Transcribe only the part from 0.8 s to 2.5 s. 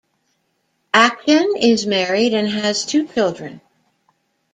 Acton is married and